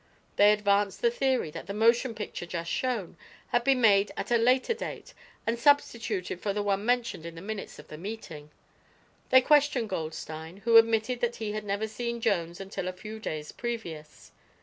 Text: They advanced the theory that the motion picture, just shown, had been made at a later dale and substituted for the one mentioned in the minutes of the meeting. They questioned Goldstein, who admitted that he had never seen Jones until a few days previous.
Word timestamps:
They 0.35 0.51
advanced 0.51 1.03
the 1.03 1.11
theory 1.11 1.51
that 1.51 1.67
the 1.67 1.75
motion 1.75 2.15
picture, 2.15 2.47
just 2.47 2.71
shown, 2.71 3.17
had 3.49 3.63
been 3.63 3.81
made 3.81 4.11
at 4.17 4.31
a 4.31 4.37
later 4.39 4.73
dale 4.73 5.03
and 5.45 5.59
substituted 5.59 6.41
for 6.41 6.53
the 6.53 6.63
one 6.63 6.83
mentioned 6.83 7.23
in 7.23 7.35
the 7.35 7.39
minutes 7.43 7.77
of 7.77 7.87
the 7.87 7.99
meeting. 7.99 8.49
They 9.29 9.41
questioned 9.41 9.89
Goldstein, 9.89 10.57
who 10.65 10.77
admitted 10.77 11.19
that 11.19 11.35
he 11.35 11.51
had 11.51 11.65
never 11.65 11.87
seen 11.87 12.19
Jones 12.19 12.59
until 12.59 12.87
a 12.87 12.93
few 12.93 13.19
days 13.19 13.51
previous. 13.51 14.31